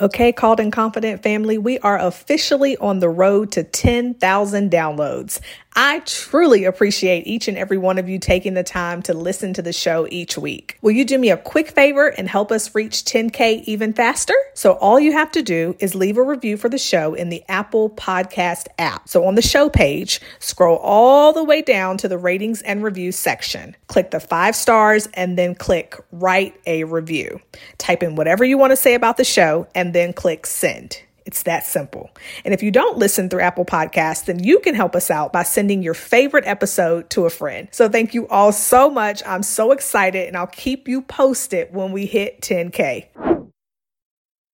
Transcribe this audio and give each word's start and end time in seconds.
Okay, 0.00 0.30
Called 0.30 0.60
and 0.60 0.72
Confident 0.72 1.24
family, 1.24 1.58
we 1.58 1.80
are 1.80 1.98
officially 1.98 2.76
on 2.76 3.00
the 3.00 3.08
road 3.08 3.50
to 3.52 3.64
10,000 3.64 4.70
downloads. 4.70 5.40
I 5.80 6.00
truly 6.00 6.64
appreciate 6.64 7.28
each 7.28 7.46
and 7.46 7.56
every 7.56 7.78
one 7.78 7.98
of 7.98 8.08
you 8.08 8.18
taking 8.18 8.54
the 8.54 8.64
time 8.64 9.00
to 9.02 9.14
listen 9.14 9.54
to 9.54 9.62
the 9.62 9.72
show 9.72 10.08
each 10.10 10.36
week. 10.36 10.76
Will 10.82 10.90
you 10.90 11.04
do 11.04 11.16
me 11.16 11.30
a 11.30 11.36
quick 11.36 11.68
favor 11.68 12.08
and 12.08 12.28
help 12.28 12.50
us 12.50 12.74
reach 12.74 13.04
10K 13.04 13.62
even 13.62 13.92
faster? 13.92 14.34
So, 14.54 14.72
all 14.72 14.98
you 14.98 15.12
have 15.12 15.30
to 15.30 15.42
do 15.42 15.76
is 15.78 15.94
leave 15.94 16.16
a 16.16 16.22
review 16.24 16.56
for 16.56 16.68
the 16.68 16.78
show 16.78 17.14
in 17.14 17.28
the 17.28 17.44
Apple 17.46 17.90
Podcast 17.90 18.66
app. 18.76 19.08
So, 19.08 19.24
on 19.24 19.36
the 19.36 19.40
show 19.40 19.68
page, 19.68 20.20
scroll 20.40 20.78
all 20.78 21.32
the 21.32 21.44
way 21.44 21.62
down 21.62 21.96
to 21.98 22.08
the 22.08 22.18
ratings 22.18 22.60
and 22.62 22.82
reviews 22.82 23.14
section. 23.14 23.76
Click 23.86 24.10
the 24.10 24.18
five 24.18 24.56
stars 24.56 25.08
and 25.14 25.38
then 25.38 25.54
click 25.54 25.94
write 26.10 26.60
a 26.66 26.82
review. 26.82 27.40
Type 27.78 28.02
in 28.02 28.16
whatever 28.16 28.44
you 28.44 28.58
want 28.58 28.72
to 28.72 28.76
say 28.76 28.94
about 28.94 29.16
the 29.16 29.22
show 29.22 29.68
and 29.76 29.94
then 29.94 30.12
click 30.12 30.44
send. 30.44 31.02
It's 31.28 31.42
that 31.42 31.66
simple. 31.66 32.10
And 32.46 32.54
if 32.54 32.62
you 32.62 32.70
don't 32.70 32.96
listen 32.96 33.28
through 33.28 33.42
Apple 33.42 33.66
Podcasts, 33.66 34.24
then 34.24 34.42
you 34.42 34.60
can 34.60 34.74
help 34.74 34.96
us 34.96 35.10
out 35.10 35.30
by 35.30 35.42
sending 35.42 35.82
your 35.82 35.92
favorite 35.92 36.46
episode 36.46 37.10
to 37.10 37.26
a 37.26 37.30
friend. 37.30 37.68
So 37.70 37.86
thank 37.86 38.14
you 38.14 38.26
all 38.28 38.50
so 38.50 38.88
much. 38.88 39.22
I'm 39.26 39.42
so 39.42 39.72
excited 39.72 40.26
and 40.26 40.38
I'll 40.38 40.46
keep 40.46 40.88
you 40.88 41.02
posted 41.02 41.74
when 41.74 41.92
we 41.92 42.06
hit 42.06 42.40
10K. 42.40 43.37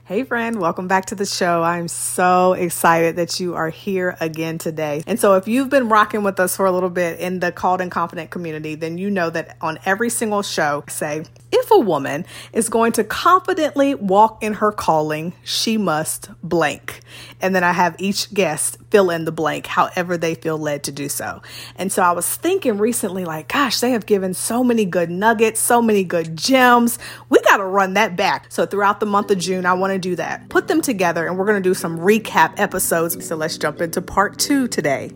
Hey, 0.07 0.23
friend, 0.23 0.61
welcome 0.61 0.87
back 0.87 1.07
to 1.07 1.15
the 1.15 1.25
show. 1.25 1.63
I'm 1.63 1.89
so 1.89 2.53
excited 2.53 3.17
that 3.17 3.41
you 3.41 3.55
are 3.55 3.71
here 3.71 4.19
again 4.21 4.59
today. 4.59 5.03
And 5.07 5.19
so, 5.19 5.37
if 5.37 5.49
you've 5.49 5.71
been 5.71 5.89
rocking 5.89 6.23
with 6.23 6.39
us 6.39 6.57
for 6.57 6.67
a 6.67 6.73
little 6.73 6.91
bit 6.91 7.21
in 7.21 7.41
the 7.41 7.51
Called 7.51 7.81
and 7.81 7.91
Confident 7.91 8.31
community, 8.31 8.75
then 8.75 8.99
you 8.99 9.09
know 9.09 9.31
that 9.31 9.57
on 9.63 9.79
every 9.87 10.11
single 10.11 10.43
show, 10.43 10.85
say, 10.91 11.25
if 11.51 11.71
a 11.71 11.79
woman 11.79 12.27
is 12.53 12.69
going 12.69 12.93
to 12.93 13.05
confidently 13.05 13.95
walk 13.95 14.43
in 14.43 14.55
her 14.55 14.73
calling, 14.73 15.33
she 15.43 15.79
must 15.79 16.29
blank. 16.43 17.01
And 17.41 17.55
then 17.55 17.65
I 17.65 17.73
have 17.73 17.97
each 17.99 18.35
guest 18.35 18.77
fill 18.91 19.09
in 19.09 19.25
the 19.25 19.33
blank 19.33 19.67
however 19.67 20.19
they 20.19 20.35
feel 20.35 20.59
led 20.59 20.85
to 20.85 20.93
do 20.93 21.09
so. 21.09 21.41
And 21.77 21.91
so 21.91 22.03
I 22.03 22.13
was 22.13 22.29
thinking 22.37 22.77
recently, 22.77 23.25
like, 23.25 23.49
gosh, 23.49 23.81
they 23.81 23.93
have 23.93 24.05
given 24.05 24.35
so 24.35 24.63
many 24.65 24.85
good 24.85 25.11
nuggets, 25.11 25.61
so 25.61 25.81
many 25.81 26.05
good 26.05 26.37
gems. 26.37 26.99
We 27.29 27.41
got 27.41 27.59
to 27.59 27.65
run 27.65 27.95
that 27.95 28.17
back. 28.17 28.47
So 28.51 28.67
throughout 28.67 29.01
the 29.01 29.07
month 29.07 29.31
of 29.31 29.39
June, 29.39 29.65
I 29.65 29.75
want 29.95 30.03
to 30.03 30.09
do 30.09 30.17
that. 30.17 30.49
Put 30.49 30.69
them 30.69 30.81
together 30.81 31.27
and 31.27 31.39
we're 31.39 31.47
going 31.47 31.63
to 31.63 31.69
do 31.69 31.75
some 31.75 31.99
recap 31.99 32.59
episodes. 32.59 33.25
So 33.27 33.37
let's 33.37 33.57
jump 33.59 33.81
into 33.81 34.03
part 34.03 34.39
two 34.39 34.67
today. 34.69 35.11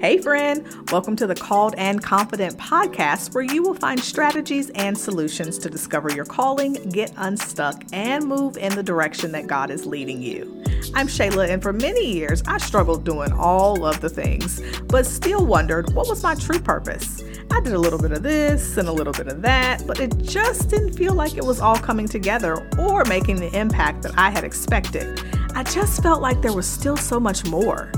Hey, 0.00 0.18
friend, 0.18 0.66
welcome 0.92 1.16
to 1.16 1.26
the 1.26 1.34
Called 1.34 1.74
and 1.78 2.02
Confident 2.02 2.58
podcast, 2.58 3.34
where 3.34 3.42
you 3.42 3.62
will 3.62 3.74
find 3.74 3.98
strategies 3.98 4.68
and 4.70 4.98
solutions 4.98 5.56
to 5.60 5.70
discover 5.70 6.12
your 6.12 6.26
calling, 6.26 6.74
get 6.90 7.10
unstuck, 7.16 7.82
and 7.90 8.26
move 8.26 8.58
in 8.58 8.74
the 8.74 8.82
direction 8.82 9.32
that 9.32 9.46
God 9.46 9.70
is 9.70 9.86
leading 9.86 10.20
you. 10.20 10.62
I'm 10.94 11.06
Shayla, 11.06 11.48
and 11.48 11.62
for 11.62 11.72
many 11.72 12.12
years, 12.12 12.42
I 12.46 12.58
struggled 12.58 13.04
doing 13.04 13.32
all 13.32 13.86
of 13.86 14.02
the 14.02 14.10
things, 14.10 14.60
but 14.88 15.06
still 15.06 15.46
wondered 15.46 15.90
what 15.94 16.06
was 16.06 16.22
my 16.22 16.34
true 16.34 16.60
purpose. 16.60 17.22
I 17.50 17.60
did 17.60 17.72
a 17.72 17.78
little 17.78 17.98
bit 17.98 18.12
of 18.12 18.22
this 18.22 18.76
and 18.76 18.88
a 18.88 18.92
little 18.92 19.12
bit 19.12 19.28
of 19.28 19.42
that, 19.42 19.86
but 19.86 20.00
it 20.00 20.16
just 20.18 20.70
didn't 20.70 20.94
feel 20.94 21.14
like 21.14 21.36
it 21.36 21.44
was 21.44 21.60
all 21.60 21.76
coming 21.76 22.08
together 22.08 22.68
or 22.78 23.04
making 23.04 23.36
the 23.36 23.56
impact 23.56 24.02
that 24.02 24.18
I 24.18 24.30
had 24.30 24.44
expected. 24.44 25.20
I 25.54 25.62
just 25.62 26.02
felt 26.02 26.20
like 26.20 26.42
there 26.42 26.52
was 26.52 26.66
still 26.66 26.96
so 26.96 27.20
much 27.20 27.44
more. 27.46 27.92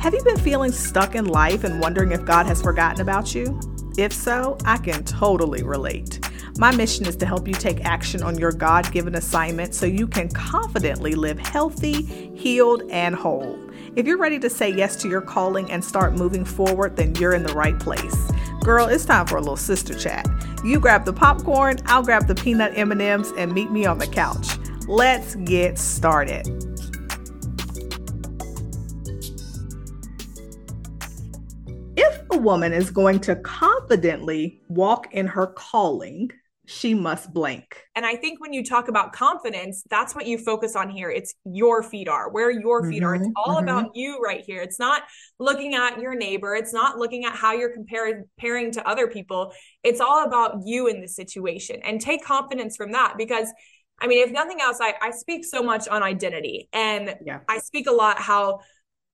Have 0.00 0.14
you 0.14 0.22
been 0.24 0.38
feeling 0.38 0.72
stuck 0.72 1.14
in 1.14 1.26
life 1.26 1.64
and 1.64 1.80
wondering 1.80 2.12
if 2.12 2.24
God 2.24 2.46
has 2.46 2.62
forgotten 2.62 3.00
about 3.00 3.34
you? 3.34 3.58
If 3.96 4.12
so, 4.12 4.56
I 4.64 4.78
can 4.78 5.04
totally 5.04 5.62
relate. 5.62 6.20
My 6.58 6.74
mission 6.74 7.06
is 7.06 7.14
to 7.16 7.26
help 7.26 7.46
you 7.46 7.54
take 7.54 7.84
action 7.84 8.22
on 8.22 8.36
your 8.36 8.50
God 8.52 8.90
given 8.90 9.14
assignment 9.14 9.74
so 9.74 9.86
you 9.86 10.08
can 10.08 10.28
confidently 10.28 11.14
live 11.14 11.38
healthy, 11.38 12.02
healed, 12.34 12.82
and 12.90 13.14
whole. 13.14 13.58
If 13.94 14.06
you're 14.06 14.18
ready 14.18 14.38
to 14.40 14.50
say 14.50 14.70
yes 14.70 14.96
to 14.96 15.08
your 15.08 15.20
calling 15.20 15.70
and 15.70 15.84
start 15.84 16.14
moving 16.14 16.44
forward, 16.44 16.96
then 16.96 17.14
you're 17.16 17.34
in 17.34 17.44
the 17.44 17.54
right 17.54 17.78
place. 17.78 18.30
Girl, 18.68 18.86
it's 18.86 19.06
time 19.06 19.26
for 19.26 19.36
a 19.36 19.40
little 19.40 19.56
sister 19.56 19.94
chat. 19.94 20.28
You 20.62 20.78
grab 20.78 21.06
the 21.06 21.12
popcorn, 21.14 21.78
I'll 21.86 22.02
grab 22.02 22.26
the 22.26 22.34
peanut 22.34 22.76
M&Ms 22.76 23.32
and 23.38 23.50
meet 23.50 23.70
me 23.70 23.86
on 23.86 23.96
the 23.96 24.06
couch. 24.06 24.58
Let's 24.86 25.36
get 25.36 25.78
started. 25.78 26.46
If 31.96 32.22
a 32.30 32.36
woman 32.36 32.74
is 32.74 32.90
going 32.90 33.20
to 33.20 33.36
confidently 33.36 34.60
walk 34.68 35.14
in 35.14 35.26
her 35.26 35.46
calling, 35.46 36.30
she 36.68 36.92
must 36.92 37.32
blank. 37.32 37.82
And 37.96 38.04
I 38.04 38.14
think 38.14 38.42
when 38.42 38.52
you 38.52 38.62
talk 38.62 38.88
about 38.88 39.14
confidence, 39.14 39.82
that's 39.88 40.14
what 40.14 40.26
you 40.26 40.36
focus 40.36 40.76
on 40.76 40.90
here. 40.90 41.10
It's 41.10 41.34
your 41.46 41.82
feet 41.82 42.08
are, 42.08 42.30
where 42.30 42.50
your 42.50 42.86
feet 42.90 42.98
mm-hmm, 42.98 43.06
are. 43.06 43.14
It's 43.14 43.26
mm-hmm, 43.26 43.32
all 43.42 43.56
mm-hmm. 43.56 43.68
about 43.68 43.96
you 43.96 44.20
right 44.20 44.44
here. 44.44 44.60
It's 44.60 44.78
not 44.78 45.02
looking 45.38 45.74
at 45.74 45.98
your 45.98 46.14
neighbor. 46.14 46.54
It's 46.54 46.74
not 46.74 46.98
looking 46.98 47.24
at 47.24 47.34
how 47.34 47.54
you're 47.54 47.72
comparing, 47.72 48.24
comparing 48.36 48.70
to 48.72 48.86
other 48.86 49.06
people. 49.08 49.54
It's 49.82 49.98
all 49.98 50.26
about 50.26 50.58
you 50.66 50.88
in 50.88 51.00
the 51.00 51.08
situation 51.08 51.80
and 51.82 52.02
take 52.02 52.22
confidence 52.22 52.76
from 52.76 52.92
that 52.92 53.14
because 53.16 53.48
I 53.98 54.06
mean, 54.06 54.22
if 54.22 54.30
nothing 54.30 54.60
else, 54.60 54.78
I, 54.80 54.94
I 55.00 55.10
speak 55.10 55.46
so 55.46 55.62
much 55.62 55.88
on 55.88 56.02
identity 56.02 56.68
and 56.74 57.16
yeah. 57.24 57.40
I 57.48 57.58
speak 57.58 57.88
a 57.88 57.92
lot 57.92 58.20
how 58.20 58.60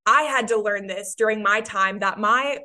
I 0.06 0.22
had 0.22 0.48
to 0.48 0.60
learn 0.60 0.88
this 0.88 1.14
during 1.16 1.42
my 1.42 1.60
time 1.60 2.00
that 2.00 2.18
my 2.18 2.58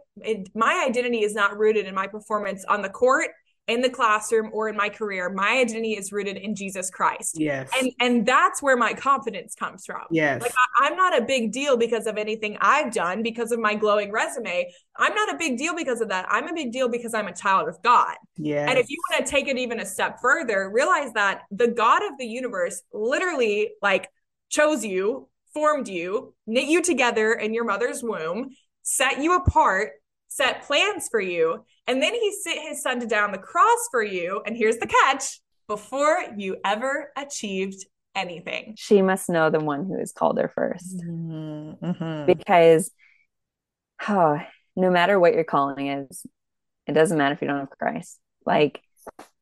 my 0.56 0.84
identity 0.86 1.24
is 1.24 1.36
not 1.36 1.58
rooted 1.58 1.86
in 1.86 1.94
my 1.94 2.08
performance 2.08 2.66
on 2.68 2.82
the 2.82 2.90
court, 2.90 3.30
in 3.70 3.82
the 3.82 3.90
classroom, 3.90 4.50
or 4.52 4.68
in 4.68 4.76
my 4.76 4.90
career. 4.90 5.30
My 5.30 5.60
identity 5.60 5.94
is 5.94 6.12
rooted 6.12 6.38
in 6.38 6.56
Jesus 6.56 6.90
Christ. 6.90 7.40
Yes, 7.40 7.70
and 7.80 7.92
and 8.00 8.26
that's 8.26 8.62
where 8.62 8.76
my 8.76 8.94
confidence 8.94 9.56
comes 9.56 9.86
from. 9.86 10.02
Yes, 10.12 10.42
like 10.42 10.52
I, 10.52 10.88
I'm 10.88 10.96
not 10.96 11.18
a 11.18 11.24
big 11.24 11.52
deal 11.52 11.78
because 11.78 12.08
of 12.08 12.18
anything 12.18 12.58
I've 12.60 12.94
done 12.94 13.24
because 13.24 13.52
of 13.52 13.60
my 13.60 13.76
glowing 13.76 14.12
resume. 14.12 14.72
I'm 14.98 15.14
not 15.14 15.34
a 15.34 15.38
big 15.38 15.58
deal 15.58 15.76
because 15.76 16.02
of 16.02 16.10
that. 16.10 16.26
I'm 16.30 16.48
a 16.48 16.54
big 16.54 16.72
deal 16.72 16.90
because 16.90 17.14
I'm 17.14 17.28
a 17.28 17.34
child 17.34 17.70
of 17.70 17.82
God. 17.84 18.16
Yeah. 18.36 18.70
And 18.70 18.78
if 18.78 18.90
you 18.90 18.98
want 19.10 19.26
to 19.26 19.32
take 19.32 19.48
it 19.48 19.58
even 19.58 19.80
a 19.80 19.86
step 19.86 20.20
further, 20.22 20.70
realize 20.70 21.14
that 21.14 21.44
the 21.52 21.68
God 21.68 22.04
of 22.04 22.18
the 22.18 22.26
universe 22.26 22.82
literally 22.92 23.72
like 23.82 24.10
chose 24.50 24.84
you 24.84 25.30
formed 25.54 25.88
you, 25.88 26.34
knit 26.46 26.68
you 26.68 26.82
together 26.82 27.34
in 27.34 27.54
your 27.54 27.66
mother's 27.66 28.04
womb, 28.04 28.50
set 28.82 29.22
you 29.22 29.36
apart, 29.36 29.92
set 30.30 30.64
plans 30.64 31.10
for 31.10 31.20
you, 31.20 31.66
and 31.88 32.02
then 32.02 32.14
he 32.14 32.32
sent 32.42 32.68
his 32.68 32.82
son 32.82 33.00
to 33.02 33.06
down 33.06 33.32
the 33.32 33.38
cross 33.38 33.90
for 33.92 34.02
you. 34.02 34.42
And 34.46 34.56
here's 34.56 34.78
the 34.78 34.88
catch 34.88 35.42
before 35.68 36.18
you 36.38 36.58
ever 36.64 37.12
achieved 37.18 37.86
anything. 38.16 38.76
She 38.78 39.02
must 39.02 39.30
know 39.30 39.50
the 39.50 39.60
one 39.60 39.86
who 39.86 40.00
has 40.00 40.12
called 40.12 40.38
her 40.38 40.52
1st 40.58 41.04
mm-hmm. 41.06 41.86
mm-hmm. 41.86 42.26
Because 42.26 42.92
oh, 44.08 44.40
no 44.76 44.90
matter 44.90 45.20
what 45.20 45.34
your 45.34 45.44
calling 45.44 45.88
is, 45.88 46.26
it 46.88 46.94
doesn't 46.94 47.18
matter 47.18 47.36
if 47.36 47.42
you 47.42 47.48
don't 47.48 47.60
have 47.60 47.70
Christ. 47.70 48.20
Like 48.46 48.82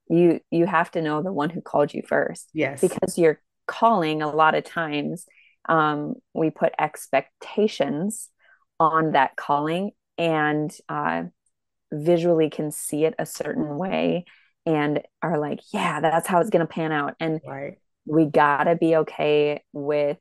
you 0.10 0.40
you 0.52 0.66
have 0.66 0.92
to 0.92 1.02
know 1.02 1.22
the 1.22 1.34
one 1.34 1.50
who 1.50 1.62
called 1.62 1.94
you 1.94 2.02
first. 2.08 2.50
Yes. 2.54 2.82
Because 2.82 3.18
your 3.18 3.42
calling 3.68 4.22
a 4.22 4.30
lot 4.30 4.56
of 4.56 4.64
times 4.64 5.26
um, 5.68 6.16
we 6.34 6.50
put 6.50 6.74
expectations 6.80 8.30
on 8.80 9.12
that 9.12 9.36
calling 9.36 9.92
and 10.18 10.76
uh, 10.90 11.24
visually 11.92 12.50
can 12.50 12.72
see 12.72 13.06
it 13.06 13.16
a 13.20 13.26
certain 13.26 13.78
way 13.78 14.26
and 14.66 15.02
are 15.22 15.40
like, 15.40 15.60
yeah, 15.74 16.00
that's 16.02 16.28
how 16.28 16.42
it's 16.42 16.50
going 16.50 16.66
to 16.66 16.72
pan 16.72 16.92
out. 16.92 17.16
And 17.20 17.40
right. 17.48 17.78
we 18.06 18.26
got 18.26 18.66
to 18.66 18.76
be 18.76 18.98
okay 18.98 19.64
with 19.72 20.18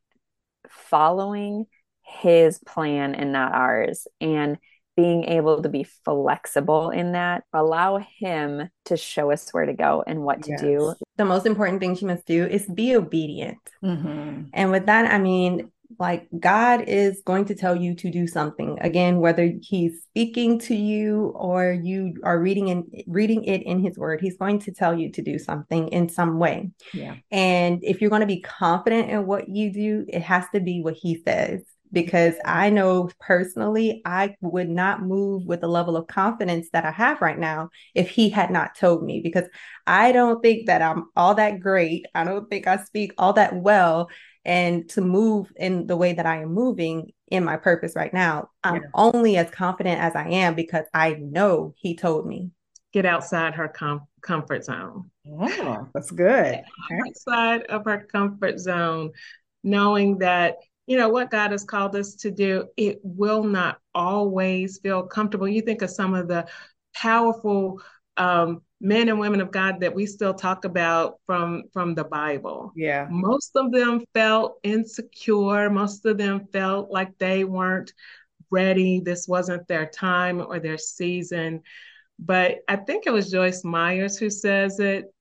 following 0.68 1.66
his 2.02 2.58
plan 2.60 3.14
and 3.14 3.32
not 3.32 3.52
ours. 3.52 4.06
And 4.20 4.58
being 4.96 5.24
able 5.24 5.62
to 5.62 5.68
be 5.68 5.84
flexible 6.04 6.90
in 6.90 7.12
that, 7.12 7.44
allow 7.52 7.98
him 7.98 8.70
to 8.86 8.96
show 8.96 9.30
us 9.30 9.50
where 9.50 9.66
to 9.66 9.74
go 9.74 10.02
and 10.06 10.22
what 10.22 10.42
to 10.44 10.53
yes. 10.53 10.60
do. 10.62 10.94
The 11.16 11.24
most 11.24 11.44
important 11.44 11.80
thing 11.80 11.97
she 11.97 12.06
must 12.06 12.24
do 12.24 12.47
is 12.47 12.66
be 12.66 12.97
obedient. 12.97 13.59
Mm-hmm. 13.84 14.44
And 14.54 14.71
with 14.71 14.86
that, 14.86 15.12
I 15.12 15.18
mean, 15.18 15.71
like 15.98 16.28
God 16.38 16.84
is 16.86 17.22
going 17.24 17.44
to 17.47 17.54
tell 17.54 17.77
you 17.77 17.94
to 17.97 18.10
do 18.10 18.27
something. 18.27 18.78
Again 18.80 19.21
whether 19.21 19.53
he's 19.60 20.03
speaking 20.03 20.59
to 20.60 20.74
you 20.74 21.33
or 21.36 21.72
you 21.72 22.15
are 22.24 22.41
reading 22.41 22.71
and 22.71 22.84
reading 23.06 23.44
it 23.44 23.62
in 23.62 23.80
his 23.80 23.98
word 23.98 24.21
he's 24.21 24.36
going 24.36 24.59
to 24.60 24.72
tell 24.72 24.98
you 24.98 25.10
to 25.12 25.22
do 25.22 25.38
something 25.38 25.88
in 25.88 26.09
some 26.09 26.38
way. 26.38 26.71
Yeah. 26.92 27.16
And 27.30 27.83
if 27.83 28.00
you're 28.00 28.10
going 28.10 28.21
to 28.21 28.27
be 28.27 28.41
confident 28.41 29.10
in 29.10 29.27
what 29.27 29.48
you 29.48 29.72
do 29.72 30.04
it 30.09 30.22
has 30.22 30.44
to 30.54 30.60
be 30.60 30.83
what 30.83 30.94
he 30.94 31.22
says. 31.27 31.62
Because 31.92 32.34
I 32.44 32.68
know 32.71 33.09
personally 33.21 34.03
I 34.04 34.34
would 34.41 34.68
not 34.68 35.03
move 35.03 35.47
with 35.47 35.60
the 35.60 35.68
level 35.68 35.97
of 35.97 36.09
confidence 36.09 36.68
that 36.72 36.84
I 36.84 36.91
have 36.91 37.22
right 37.22 37.38
now 37.38 37.71
if 37.94 38.10
he 38.10 38.28
had 38.28 38.50
not 38.50 38.74
told 38.74 39.04
me. 39.04 39.21
Because 39.21 39.48
I 39.86 40.10
don't 40.10 40.42
think 40.42 40.66
that 40.66 40.83
I'm 40.83 41.06
all 41.15 41.36
that 41.36 41.60
great. 41.60 42.06
I 42.12 42.24
don't 42.24 42.50
think 42.50 42.66
I 42.66 42.78
speak 42.78 43.12
all 43.18 43.34
that 43.34 43.54
well 43.54 44.09
and 44.47 44.89
to 44.91 45.01
move 45.01 45.53
in 45.57 45.89
the 45.89 45.97
way 45.97 46.13
that 46.13 46.25
I 46.25 46.43
am 46.43 46.54
moving 46.54 47.13
in 47.28 47.45
my 47.45 47.57
purpose 47.57 47.95
right 47.97 48.15
now, 48.15 48.51
I'm 48.63 48.77
yeah. 48.77 48.89
only 48.95 49.37
as 49.37 49.51
confident 49.51 50.01
as 50.01 50.15
I 50.15 50.28
am 50.28 50.54
because 50.54 50.84
I 50.95 51.15
know 51.15 51.75
he 51.77 51.97
told 51.97 52.27
me. 52.27 52.53
get 52.93 53.04
outside 53.04 53.54
her 53.54 53.69
com- 53.69 54.07
comfort 54.22 54.65
zone. 54.65 55.10
Oh, 55.28 55.89
that's 55.93 56.13
good. 56.13 56.54
Okay. 56.54 57.01
Outside 57.09 57.63
of 57.65 57.84
her 57.84 58.07
comfort 58.10 58.60
zone, 58.60 59.10
knowing 59.65 60.19
that 60.19 60.59
you 60.87 60.97
know 60.97 61.09
what 61.09 61.33
God 61.33 61.51
has 61.51 61.65
called 61.65 61.97
us 61.97 62.15
to 62.15 62.31
do, 62.31 62.69
it 62.77 63.01
will 63.03 63.43
not 63.43 63.78
always 63.95 64.78
feel 64.78 65.03
comfortable. 65.03 65.48
You 65.48 65.63
think 65.63 65.83
of 65.83 65.91
some 65.91 66.15
of 66.15 66.28
the 66.28 66.47
powerful 66.95 67.83
um, 68.16 68.63
men 68.80 69.08
and 69.08 69.18
women 69.18 69.40
of 69.40 69.50
God 69.50 69.80
that 69.80 69.94
we 69.94 70.06
still 70.06 70.34
talk 70.34 70.64
about 70.64 71.18
from 71.26 71.64
from 71.72 71.94
the 71.94 72.04
Bible. 72.04 72.72
Yeah. 72.76 73.06
Most 73.10 73.56
of 73.56 73.72
them 73.72 74.04
felt 74.12 74.58
insecure. 74.62 75.70
Most 75.70 76.04
of 76.04 76.18
them 76.18 76.46
felt 76.52 76.90
like 76.90 77.16
they 77.18 77.44
weren't 77.44 77.92
ready. 78.50 79.00
This 79.00 79.26
wasn't 79.26 79.66
their 79.66 79.86
time 79.86 80.40
or 80.40 80.58
their 80.58 80.78
season. 80.78 81.62
But 82.18 82.58
I 82.68 82.76
think 82.76 83.06
it 83.06 83.12
was 83.12 83.30
Joyce 83.30 83.64
Myers 83.64 84.16
who 84.16 84.30
says 84.30 84.80
it, 84.80 85.12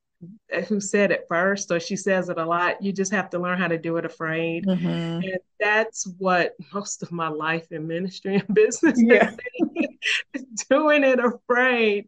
who 0.68 0.80
said 0.80 1.12
it 1.12 1.26
first, 1.28 1.72
or 1.72 1.80
she 1.80 1.96
says 1.96 2.30
it 2.30 2.38
a 2.38 2.46
lot. 2.46 2.82
You 2.82 2.94
just 2.94 3.12
have 3.12 3.30
to 3.32 3.40
learn 3.40 3.60
how 3.60 3.68
to 3.68 3.78
do 3.78 3.98
it 3.98 4.06
afraid. 4.06 4.66
Mm-hmm. 4.66 4.88
And 4.88 5.40
that's 5.60 6.08
what 6.18 6.54
most 6.74 7.04
of 7.04 7.12
my 7.12 7.28
life 7.28 7.72
in 7.72 7.88
ministry 7.88 8.36
and 8.36 8.48
business 8.54 9.02
yeah. 9.02 9.32
doing 10.70 11.04
it 11.04 11.20
afraid. 11.20 12.08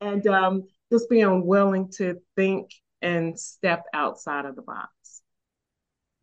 And 0.00 0.24
um, 0.28 0.68
just 0.92 1.08
being 1.08 1.46
willing 1.46 1.90
to 1.96 2.20
think 2.36 2.70
and 3.02 3.38
step 3.38 3.84
outside 3.92 4.44
of 4.44 4.56
the 4.56 4.62
box. 4.62 5.22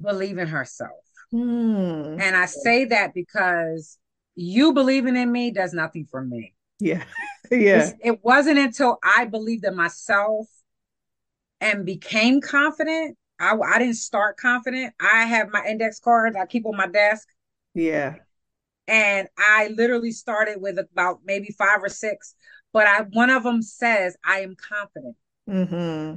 Believe 0.02 0.38
in 0.38 0.48
herself. 0.48 0.92
Mm. 1.34 2.20
And 2.22 2.36
I 2.36 2.46
say 2.46 2.86
that 2.86 3.14
because 3.14 3.98
you 4.36 4.74
believing 4.74 5.16
in 5.16 5.32
me 5.32 5.52
does 5.52 5.74
nothing 5.74 6.06
for 6.10 6.24
me. 6.24 6.54
Yeah. 6.80 7.04
yeah. 7.52 7.92
It 8.04 8.24
wasn't 8.24 8.60
until 8.60 9.00
I 9.04 9.26
believed 9.26 9.66
in 9.66 9.76
myself 9.76 10.48
and 11.62 11.86
became 11.86 12.42
confident. 12.42 13.18
I, 13.40 13.56
I 13.56 13.80
didn't 13.80 13.96
start 13.96 14.38
confident. 14.38 14.94
I 15.00 15.26
have 15.26 15.50
my 15.50 15.66
index 15.66 16.00
cards 16.00 16.36
I 16.36 16.46
keep 16.46 16.66
on 16.66 16.78
my 16.78 16.88
desk. 16.88 17.28
Yeah. 17.74 18.16
And 18.88 19.28
I 19.38 19.70
literally 19.70 20.12
started 20.12 20.62
with 20.62 20.78
about 20.78 21.22
maybe 21.26 21.56
five 21.58 21.82
or 21.82 21.90
six 21.90 22.36
but 22.76 22.88
I 22.88 23.04
one 23.04 23.30
of 23.30 23.44
them 23.44 23.62
says, 23.62 24.18
I 24.26 24.42
am 24.42 24.58
confident. 24.58 25.16
Mm-hmm. 25.50 26.16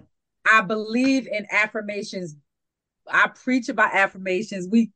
I 0.53 0.61
believe 0.63 1.29
in 1.29 1.47
affirmations. 1.53 2.35
I 3.09 3.29
preach 3.29 3.69
about 3.69 3.95
affirmations. 3.95 4.67
We 4.69 4.91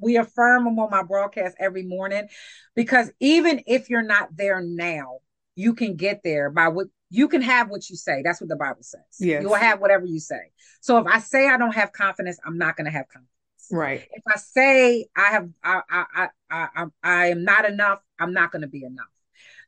we 0.00 0.16
affirm 0.16 0.62
them 0.62 0.78
on 0.78 0.90
my 0.90 1.02
broadcast 1.02 1.56
every 1.58 1.82
morning 1.82 2.28
because 2.76 3.10
even 3.18 3.64
if 3.66 3.90
you're 3.90 4.00
not 4.00 4.36
there 4.36 4.60
now, 4.60 5.18
you 5.56 5.74
can 5.74 5.96
get 5.96 6.20
there 6.22 6.50
by 6.50 6.68
what 6.68 6.86
you 7.10 7.26
can 7.26 7.42
have 7.42 7.68
what 7.68 7.90
you 7.90 7.96
say. 7.96 8.22
That's 8.24 8.40
what 8.40 8.48
the 8.48 8.54
Bible 8.54 8.82
says. 8.84 9.00
Yes. 9.18 9.42
You 9.42 9.48
will 9.48 9.56
have 9.56 9.80
whatever 9.80 10.06
you 10.06 10.20
say. 10.20 10.52
So 10.80 10.98
if 10.98 11.06
I 11.08 11.18
say 11.18 11.48
I 11.48 11.56
don't 11.56 11.74
have 11.74 11.90
confidence, 11.90 12.38
I'm 12.46 12.58
not 12.58 12.76
going 12.76 12.84
to 12.84 12.92
have 12.92 13.08
confidence. 13.08 13.32
Right. 13.72 14.06
If 14.12 14.22
I 14.24 14.38
say 14.38 15.06
I 15.16 15.30
have 15.30 15.48
I 15.64 15.80
I 15.90 16.04
I 16.14 16.28
I, 16.48 16.68
I, 16.76 16.84
I 17.02 17.26
am 17.26 17.42
not 17.42 17.64
enough, 17.64 17.98
I'm 18.20 18.32
not 18.32 18.52
going 18.52 18.62
to 18.62 18.68
be 18.68 18.84
enough. 18.84 19.08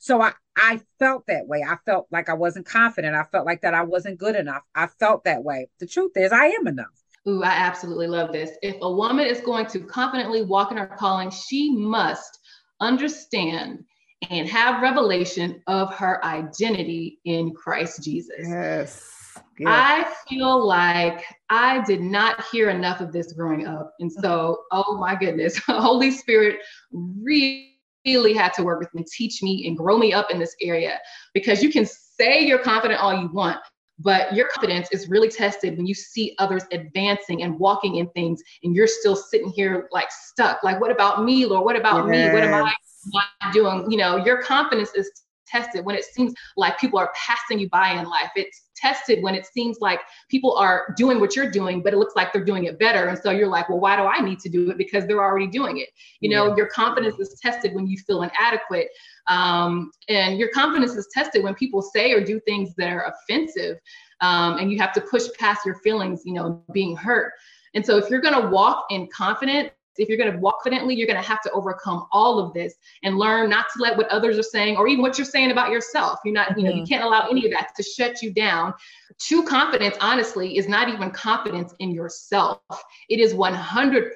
So 0.00 0.22
I, 0.22 0.32
I 0.56 0.80
felt 0.98 1.26
that 1.26 1.46
way. 1.46 1.62
I 1.62 1.76
felt 1.84 2.06
like 2.10 2.30
I 2.30 2.32
wasn't 2.32 2.64
confident. 2.64 3.14
I 3.14 3.24
felt 3.24 3.44
like 3.44 3.60
that 3.60 3.74
I 3.74 3.82
wasn't 3.82 4.18
good 4.18 4.34
enough. 4.34 4.62
I 4.74 4.86
felt 4.86 5.24
that 5.24 5.44
way. 5.44 5.68
The 5.78 5.86
truth 5.86 6.12
is, 6.16 6.32
I 6.32 6.46
am 6.46 6.66
enough. 6.66 6.86
Ooh, 7.28 7.42
I 7.42 7.50
absolutely 7.50 8.06
love 8.06 8.32
this. 8.32 8.52
If 8.62 8.76
a 8.80 8.90
woman 8.90 9.26
is 9.26 9.42
going 9.42 9.66
to 9.66 9.80
confidently 9.80 10.42
walk 10.42 10.70
in 10.70 10.78
her 10.78 10.86
calling, 10.86 11.30
she 11.30 11.70
must 11.76 12.38
understand 12.80 13.84
and 14.30 14.48
have 14.48 14.82
revelation 14.82 15.62
of 15.66 15.94
her 15.94 16.24
identity 16.24 17.20
in 17.26 17.52
Christ 17.52 18.02
Jesus. 18.02 18.48
Yes. 18.48 19.38
yes. 19.58 19.68
I 19.68 20.14
feel 20.30 20.66
like 20.66 21.26
I 21.50 21.82
did 21.84 22.00
not 22.00 22.42
hear 22.46 22.70
enough 22.70 23.02
of 23.02 23.12
this 23.12 23.34
growing 23.34 23.66
up. 23.66 23.92
And 24.00 24.10
so, 24.10 24.62
oh 24.72 24.96
my 24.96 25.14
goodness, 25.14 25.58
Holy 25.66 26.10
Spirit 26.10 26.60
really 26.90 27.69
really 28.04 28.32
had 28.34 28.52
to 28.54 28.62
work 28.62 28.80
with 28.80 28.92
me, 28.94 29.04
teach 29.10 29.42
me, 29.42 29.66
and 29.66 29.76
grow 29.76 29.98
me 29.98 30.12
up 30.12 30.30
in 30.30 30.38
this 30.38 30.54
area 30.60 30.98
because 31.34 31.62
you 31.62 31.70
can 31.70 31.86
say 31.86 32.40
you're 32.40 32.58
confident 32.58 33.00
all 33.00 33.14
you 33.14 33.28
want, 33.32 33.58
but 33.98 34.34
your 34.34 34.48
confidence 34.48 34.88
is 34.92 35.08
really 35.08 35.28
tested 35.28 35.76
when 35.76 35.86
you 35.86 35.94
see 35.94 36.34
others 36.38 36.64
advancing 36.72 37.42
and 37.42 37.58
walking 37.58 37.96
in 37.96 38.08
things 38.10 38.42
and 38.62 38.74
you're 38.74 38.86
still 38.86 39.16
sitting 39.16 39.50
here 39.50 39.88
like 39.92 40.08
stuck. 40.10 40.62
Like, 40.62 40.80
what 40.80 40.90
about 40.90 41.24
me, 41.24 41.44
Lord? 41.46 41.64
What 41.64 41.76
about 41.76 42.06
yes. 42.08 42.28
me? 42.28 42.32
What 42.32 42.44
am 42.44 42.54
I 42.54 42.72
not 43.12 43.52
doing? 43.52 43.90
You 43.90 43.98
know, 43.98 44.16
your 44.16 44.42
confidence 44.42 44.90
is 44.94 45.10
tested 45.50 45.84
when 45.84 45.96
it 45.96 46.04
seems 46.04 46.32
like 46.56 46.78
people 46.78 46.98
are 46.98 47.12
passing 47.14 47.58
you 47.58 47.68
by 47.70 47.92
in 47.92 48.04
life. 48.06 48.30
It's 48.36 48.68
tested 48.76 49.22
when 49.22 49.34
it 49.34 49.46
seems 49.46 49.78
like 49.80 50.00
people 50.30 50.54
are 50.54 50.94
doing 50.96 51.20
what 51.20 51.36
you're 51.36 51.50
doing, 51.50 51.82
but 51.82 51.92
it 51.92 51.96
looks 51.96 52.14
like 52.16 52.32
they're 52.32 52.44
doing 52.44 52.64
it 52.64 52.78
better. 52.78 53.08
And 53.08 53.18
so 53.18 53.30
you're 53.30 53.48
like, 53.48 53.68
well, 53.68 53.80
why 53.80 53.96
do 53.96 54.02
I 54.02 54.20
need 54.20 54.38
to 54.40 54.48
do 54.48 54.70
it? 54.70 54.78
Because 54.78 55.06
they're 55.06 55.22
already 55.22 55.46
doing 55.46 55.78
it. 55.78 55.88
You 56.20 56.30
know, 56.30 56.48
yeah. 56.48 56.56
your 56.56 56.66
confidence 56.66 57.18
is 57.18 57.38
tested 57.40 57.74
when 57.74 57.86
you 57.86 57.98
feel 57.98 58.22
inadequate. 58.22 58.88
Um, 59.26 59.90
and 60.08 60.38
your 60.38 60.48
confidence 60.50 60.94
is 60.94 61.08
tested 61.12 61.44
when 61.44 61.54
people 61.54 61.82
say 61.82 62.12
or 62.12 62.24
do 62.24 62.40
things 62.40 62.74
that 62.76 62.90
are 62.90 63.12
offensive. 63.12 63.78
Um, 64.20 64.58
and 64.58 64.70
you 64.70 64.78
have 64.78 64.92
to 64.94 65.00
push 65.00 65.24
past 65.38 65.64
your 65.64 65.76
feelings, 65.76 66.22
you 66.24 66.34
know, 66.34 66.62
being 66.72 66.96
hurt. 66.96 67.32
And 67.74 67.84
so 67.84 67.96
if 67.96 68.10
you're 68.10 68.20
going 68.20 68.40
to 68.40 68.48
walk 68.48 68.86
in 68.90 69.08
confidence, 69.14 69.70
if 70.00 70.08
you're 70.08 70.18
going 70.18 70.32
to 70.32 70.38
walk 70.38 70.60
confidently, 70.70 70.94
you're 70.94 71.06
going 71.06 71.20
to 71.20 71.28
have 71.28 71.40
to 71.42 71.50
overcome 71.52 72.06
all 72.12 72.38
of 72.38 72.52
this 72.54 72.74
and 73.02 73.18
learn 73.18 73.50
not 73.50 73.66
to 73.74 73.82
let 73.82 73.96
what 73.96 74.08
others 74.08 74.38
are 74.38 74.42
saying 74.42 74.76
or 74.76 74.88
even 74.88 75.02
what 75.02 75.18
you're 75.18 75.24
saying 75.24 75.50
about 75.50 75.70
yourself. 75.70 76.18
You're 76.24 76.34
not, 76.34 76.56
you 76.56 76.64
know, 76.64 76.70
you 76.70 76.82
mm-hmm. 76.82 76.84
can't 76.86 77.04
allow 77.04 77.28
any 77.28 77.44
of 77.46 77.52
that 77.52 77.72
to 77.76 77.82
shut 77.82 78.22
you 78.22 78.32
down. 78.32 78.74
True 79.20 79.44
confidence, 79.44 79.96
honestly, 80.00 80.56
is 80.56 80.68
not 80.68 80.88
even 80.88 81.10
confidence 81.10 81.74
in 81.78 81.90
yourself. 81.90 82.60
It 83.08 83.20
is 83.20 83.34
100% 83.34 84.12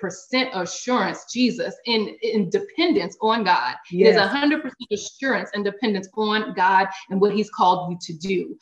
assurance, 0.54 1.32
Jesus, 1.32 1.74
in, 1.86 2.16
in 2.22 2.50
dependence 2.50 3.16
on 3.20 3.44
God. 3.44 3.74
Yes. 3.90 4.16
It 4.16 4.20
is 4.20 4.62
100% 4.62 4.70
assurance 4.92 5.50
and 5.54 5.64
dependence 5.64 6.08
on 6.16 6.54
God 6.54 6.88
and 7.10 7.20
what 7.20 7.34
He's 7.34 7.50
called 7.50 7.90
you 7.90 7.98
to 8.00 8.18
do. 8.18 8.56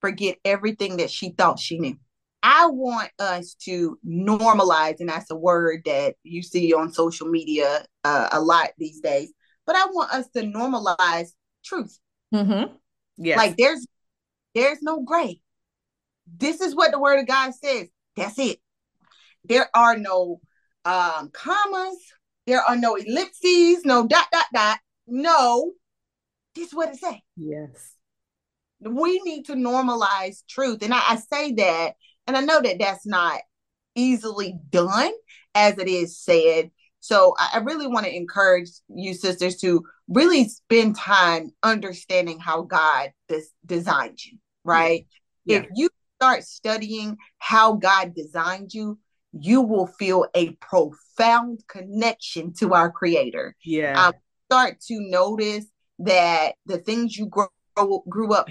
Forget 0.00 0.38
everything 0.44 0.96
that 0.98 1.10
she 1.10 1.30
thought 1.30 1.58
she 1.58 1.78
knew. 1.78 1.96
I 2.42 2.66
want 2.66 3.10
us 3.18 3.54
to 3.64 3.98
normalize, 4.06 5.00
and 5.00 5.08
that's 5.08 5.30
a 5.30 5.36
word 5.36 5.82
that 5.84 6.14
you 6.22 6.42
see 6.42 6.72
on 6.72 6.92
social 6.92 7.28
media 7.28 7.84
uh, 8.04 8.28
a 8.32 8.40
lot 8.40 8.70
these 8.78 9.00
days. 9.00 9.32
But 9.66 9.76
I 9.76 9.86
want 9.86 10.12
us 10.12 10.28
to 10.30 10.42
normalize 10.42 11.28
truth. 11.64 11.98
Mm-hmm. 12.34 12.74
Yes. 13.18 13.36
Like 13.36 13.56
there's 13.56 13.86
there's 14.54 14.82
no 14.82 15.02
gray. 15.02 15.40
This 16.36 16.60
is 16.60 16.74
what 16.74 16.92
the 16.92 16.98
word 16.98 17.20
of 17.20 17.26
God 17.26 17.52
says. 17.54 17.88
That's 18.16 18.38
it. 18.38 18.58
There 19.44 19.68
are 19.74 19.96
no 19.96 20.40
um, 20.84 21.30
commas. 21.32 21.98
There 22.46 22.62
are 22.62 22.76
no 22.76 22.96
ellipses. 22.96 23.84
No 23.84 24.06
dot 24.06 24.26
dot 24.32 24.46
dot. 24.54 24.78
No. 25.06 25.72
This 26.54 26.68
is 26.68 26.74
what 26.74 26.88
it 26.88 26.98
says. 26.98 27.14
Yes. 27.36 27.94
We 28.80 29.20
need 29.20 29.44
to 29.46 29.52
normalize 29.52 30.42
truth, 30.48 30.82
and 30.82 30.94
I, 30.94 31.00
I 31.10 31.16
say 31.16 31.52
that 31.52 31.96
and 32.30 32.36
I 32.36 32.42
know 32.42 32.60
that 32.62 32.78
that's 32.78 33.04
not 33.04 33.40
easily 33.96 34.56
done 34.70 35.10
as 35.56 35.76
it 35.78 35.88
is 35.88 36.16
said. 36.16 36.70
So 37.00 37.34
I, 37.38 37.58
really 37.58 37.88
want 37.88 38.06
to 38.06 38.14
encourage 38.14 38.68
you 38.88 39.14
sisters 39.14 39.56
to 39.56 39.84
really 40.06 40.48
spend 40.48 40.96
time 40.96 41.50
understanding 41.64 42.38
how 42.38 42.62
God 42.62 43.10
des- 43.28 43.50
designed 43.66 44.24
you, 44.24 44.38
right? 44.62 45.08
Yeah. 45.44 45.58
If 45.58 45.66
you 45.74 45.88
start 46.20 46.44
studying 46.44 47.16
how 47.38 47.72
God 47.72 48.14
designed 48.14 48.72
you, 48.72 48.98
you 49.32 49.60
will 49.60 49.86
feel 49.86 50.26
a 50.36 50.50
profound 50.60 51.64
connection 51.66 52.52
to 52.58 52.74
our 52.74 52.92
creator. 52.92 53.56
Yeah. 53.64 54.06
Um, 54.06 54.12
start 54.48 54.78
to 54.82 55.00
notice 55.00 55.64
that 55.98 56.54
the 56.66 56.78
things 56.78 57.16
you 57.16 57.26
grow, 57.26 57.48
grew 58.08 58.34
up 58.34 58.50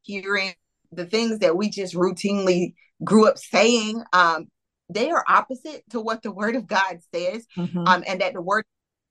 hearing, 0.00 0.54
the 0.90 1.04
things 1.06 1.40
that 1.40 1.56
we 1.56 1.68
just 1.68 1.94
routinely 1.94 2.74
grew 3.02 3.26
up 3.26 3.38
saying 3.38 4.02
um, 4.12 4.48
they 4.88 5.10
are 5.10 5.24
opposite 5.28 5.82
to 5.90 6.00
what 6.00 6.22
the 6.22 6.32
word 6.32 6.56
of 6.56 6.66
God 6.66 6.98
says, 7.14 7.46
mm-hmm. 7.56 7.86
um, 7.86 8.04
and 8.06 8.20
that 8.20 8.34
the 8.34 8.42
word 8.42 8.64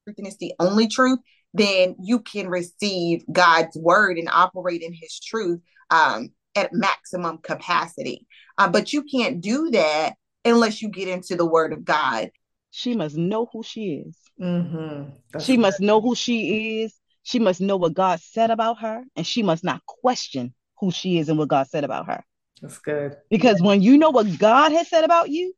truth 0.06 0.28
is 0.28 0.38
the 0.38 0.54
only 0.60 0.88
truth, 0.88 1.20
then 1.54 1.96
you 2.02 2.20
can 2.20 2.48
receive 2.48 3.24
God's 3.32 3.76
word 3.78 4.18
and 4.18 4.30
operate 4.30 4.82
in 4.82 4.94
his 4.94 5.20
truth 5.20 5.60
um, 5.90 6.30
at 6.56 6.74
maximum 6.74 7.40
capacity. 7.40 8.28
Uh, 8.58 8.70
but 8.70 8.94
you 8.94 9.04
can't 9.04 9.42
do 9.42 9.70
that 9.72 10.14
unless 10.46 10.82
you 10.82 10.90
get 10.90 11.08
into 11.08 11.36
the 11.36 11.46
word 11.46 11.74
of 11.74 11.84
God. 11.86 12.30
She 12.72 12.96
must 12.96 13.18
know 13.18 13.48
who 13.52 13.64
she 13.64 14.04
is. 14.06 14.16
Mm-hmm. 14.40 15.40
She 15.40 15.58
must 15.58 15.80
know 15.80 16.02
who 16.02 16.14
she 16.16 16.82
is. 16.82 16.96
She 17.24 17.40
must 17.40 17.62
know 17.62 17.78
what 17.78 17.94
God 17.94 18.20
said 18.22 18.52
about 18.52 18.80
her, 18.82 19.04
and 19.16 19.26
she 19.26 19.44
must 19.44 19.64
not 19.64 19.86
question 19.86 20.54
who 20.80 20.92
she 20.92 21.20
is 21.20 21.30
and 21.30 21.38
what 21.38 21.50
God 21.50 21.68
said 21.68 21.84
about 21.84 22.08
her. 22.08 22.24
That's 22.62 22.80
good. 22.80 23.18
Because 23.30 23.62
when 23.62 23.82
you 23.82 23.98
know 23.98 24.10
what 24.10 24.38
God 24.38 24.72
has 24.72 24.90
said 24.90 25.04
about 25.04 25.30
you, 25.30 25.54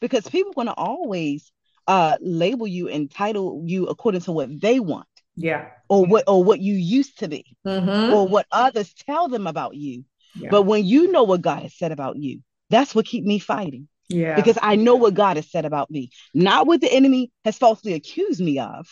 because 0.00 0.28
people 0.28 0.50
are 0.50 0.54
going 0.54 0.66
to 0.68 0.74
always 0.74 1.52
uh, 1.86 2.16
label 2.20 2.66
you 2.66 2.88
and 2.88 3.10
title 3.10 3.62
you 3.66 3.86
according 3.86 4.22
to 4.22 4.32
what 4.32 4.60
they 4.60 4.80
want. 4.80 5.08
Yeah. 5.36 5.68
Or 5.88 6.06
what 6.06 6.24
or 6.28 6.44
what 6.44 6.60
you 6.60 6.74
used 6.74 7.18
to 7.18 7.28
be. 7.28 7.44
Mm-hmm. 7.66 8.12
Or 8.12 8.28
what 8.28 8.46
others 8.52 8.94
tell 8.94 9.28
them 9.28 9.46
about 9.46 9.74
you. 9.74 10.04
Yeah. 10.34 10.48
But 10.50 10.62
when 10.62 10.84
you 10.84 11.10
know 11.10 11.24
what 11.24 11.42
God 11.42 11.62
has 11.62 11.76
said 11.76 11.92
about 11.92 12.16
you, 12.16 12.40
that's 12.70 12.94
what 12.94 13.06
keep 13.06 13.24
me 13.24 13.38
fighting. 13.38 13.88
Yeah. 14.08 14.36
Because 14.36 14.58
I 14.60 14.76
know 14.76 14.96
what 14.96 15.14
God 15.14 15.36
has 15.36 15.50
said 15.50 15.64
about 15.64 15.90
me. 15.90 16.10
Not 16.34 16.66
what 16.66 16.80
the 16.80 16.92
enemy 16.92 17.32
has 17.44 17.58
falsely 17.58 17.94
accused 17.94 18.40
me 18.40 18.58
of, 18.58 18.86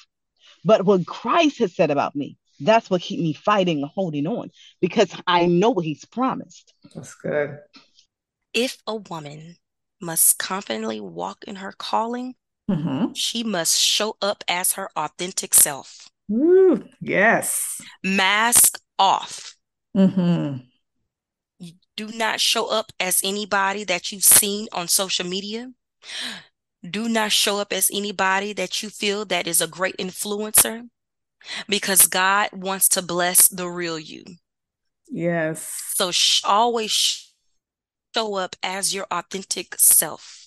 but 0.64 0.84
what 0.84 1.06
Christ 1.06 1.58
has 1.58 1.74
said 1.74 1.90
about 1.90 2.16
me. 2.16 2.36
That's 2.60 2.90
what 2.90 3.02
keep 3.02 3.20
me 3.20 3.32
fighting 3.32 3.82
and 3.82 3.90
holding 3.94 4.26
on 4.26 4.50
because 4.80 5.12
I 5.26 5.46
know 5.46 5.70
what 5.70 5.84
he's 5.84 6.04
promised. 6.04 6.74
That's 6.94 7.14
good. 7.14 7.58
If 8.54 8.78
a 8.86 8.96
woman 8.96 9.56
must 10.00 10.38
confidently 10.38 11.00
walk 11.00 11.44
in 11.44 11.56
her 11.56 11.72
calling, 11.72 12.34
mm-hmm. 12.70 13.12
she 13.14 13.42
must 13.42 13.80
show 13.80 14.16
up 14.20 14.44
as 14.48 14.72
her 14.72 14.90
authentic 14.96 15.54
self. 15.54 16.08
Ooh, 16.30 16.84
yes. 17.00 17.80
Mask 18.02 18.80
off. 18.98 19.56
Mm-hmm. 19.96 20.58
Do 21.96 22.06
not 22.08 22.40
show 22.40 22.70
up 22.70 22.90
as 22.98 23.20
anybody 23.22 23.84
that 23.84 24.10
you've 24.10 24.24
seen 24.24 24.66
on 24.72 24.88
social 24.88 25.26
media. 25.26 25.70
Do 26.88 27.08
not 27.08 27.32
show 27.32 27.58
up 27.58 27.72
as 27.72 27.90
anybody 27.92 28.52
that 28.54 28.82
you 28.82 28.90
feel 28.90 29.24
that 29.26 29.46
is 29.46 29.60
a 29.60 29.66
great 29.66 29.96
influencer 29.98 30.88
because 31.68 32.06
God 32.06 32.50
wants 32.52 32.88
to 32.90 33.02
bless 33.02 33.48
the 33.48 33.68
real 33.68 33.98
you. 33.98 34.24
Yes. 35.08 35.92
So 35.94 36.10
sh- 36.10 36.42
always 36.44 37.32
show 38.14 38.34
up 38.34 38.56
as 38.62 38.94
your 38.94 39.06
authentic 39.10 39.74
self. 39.78 40.41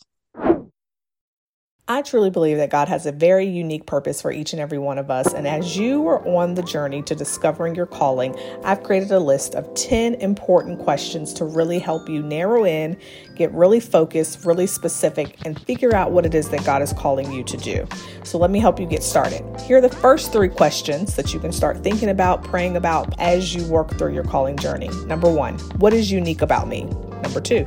I 1.88 2.02
truly 2.02 2.32
believe 2.32 2.58
that 2.58 2.72
God 2.72 2.88
has 2.88 3.06
a 3.06 3.12
very 3.12 3.46
unique 3.46 3.86
purpose 3.86 4.20
for 4.20 4.32
each 4.32 4.54
and 4.54 4.60
every 4.60 4.80
one 4.80 4.98
of 4.98 5.12
us. 5.12 5.32
And 5.36 5.48
as 5.48 5.78
you 5.78 6.08
are 6.08 6.28
on 6.28 6.56
the 6.56 6.64
journey 6.64 7.04
to 7.04 7.14
discovering 7.14 7.76
your 7.76 7.86
calling, 7.86 8.36
I've 8.64 8.82
created 8.82 9.12
a 9.12 9.20
list 9.20 9.54
of 9.54 9.72
10 9.76 10.16
important 10.16 10.80
questions 10.80 11.32
to 11.34 11.46
really 11.46 11.78
help 11.78 12.10
you 12.10 12.24
narrow 12.24 12.66
in, 12.66 12.98
get 13.36 13.52
really 13.52 13.80
focused, 13.80 14.46
really 14.46 14.66
specific, 14.66 15.38
and 15.46 15.62
figure 15.62 15.94
out 15.94 16.12
what 16.12 16.26
it 16.26 16.34
is 16.34 16.50
that 16.50 16.66
God 16.66 16.82
is 16.82 16.92
calling 16.92 17.32
you 17.32 17.44
to 17.44 17.58
do. 17.58 17.88
So 18.24 18.40
let 18.40 18.50
me 18.50 18.58
help 18.58 18.80
you 18.80 18.88
get 18.88 19.04
started. 19.04 19.44
Here 19.62 19.78
are 19.78 19.82
the 19.82 19.90
first 19.90 20.32
three 20.32 20.50
questions 20.50 21.16
that 21.16 21.36
you 21.36 21.40
can 21.40 21.52
start 21.52 21.84
thinking 21.84 22.10
about, 22.10 22.44
praying 22.44 22.78
about 22.78 23.14
as 23.22 23.54
you 23.54 23.64
work 23.66 23.96
through 23.96 24.16
your 24.16 24.24
calling 24.24 24.58
journey. 24.58 24.90
Number 25.06 25.32
one, 25.32 25.60
what 25.78 25.94
is 25.94 26.12
unique 26.12 26.42
about 26.42 26.68
me? 26.68 26.86
Number 27.22 27.42
two, 27.42 27.66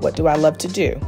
what 0.00 0.16
do 0.16 0.26
I 0.26 0.34
love 0.34 0.58
to 0.58 0.66
do? 0.66 1.00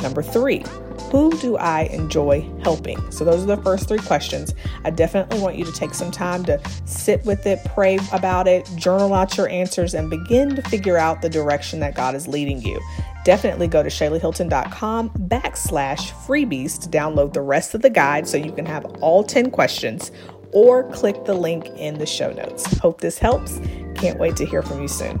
Number 0.00 0.22
three, 0.22 0.64
who 1.10 1.30
do 1.38 1.56
I 1.56 1.82
enjoy 1.84 2.48
helping? 2.62 3.10
So, 3.10 3.24
those 3.24 3.42
are 3.42 3.56
the 3.56 3.62
first 3.62 3.88
three 3.88 3.98
questions. 3.98 4.54
I 4.84 4.90
definitely 4.90 5.40
want 5.40 5.56
you 5.56 5.64
to 5.64 5.72
take 5.72 5.94
some 5.94 6.10
time 6.10 6.44
to 6.44 6.60
sit 6.84 7.24
with 7.24 7.46
it, 7.46 7.60
pray 7.66 7.98
about 8.12 8.48
it, 8.48 8.68
journal 8.76 9.14
out 9.14 9.36
your 9.36 9.48
answers, 9.48 9.94
and 9.94 10.08
begin 10.08 10.56
to 10.56 10.62
figure 10.62 10.98
out 10.98 11.22
the 11.22 11.28
direction 11.28 11.80
that 11.80 11.94
God 11.94 12.14
is 12.14 12.28
leading 12.28 12.62
you. 12.62 12.80
Definitely 13.24 13.68
go 13.68 13.82
to 13.82 13.88
shaylahilton.com 13.88 15.10
backslash 15.10 16.12
freebies 16.26 16.80
to 16.82 16.88
download 16.88 17.32
the 17.32 17.42
rest 17.42 17.74
of 17.74 17.82
the 17.82 17.90
guide 17.90 18.26
so 18.26 18.36
you 18.36 18.52
can 18.52 18.66
have 18.66 18.84
all 19.00 19.22
10 19.22 19.50
questions 19.50 20.10
or 20.52 20.90
click 20.90 21.24
the 21.24 21.34
link 21.34 21.66
in 21.76 21.98
the 21.98 22.06
show 22.06 22.32
notes. 22.32 22.78
Hope 22.78 23.00
this 23.00 23.18
helps. 23.18 23.60
Can't 23.94 24.18
wait 24.18 24.36
to 24.36 24.44
hear 24.44 24.62
from 24.62 24.82
you 24.82 24.88
soon. 24.88 25.20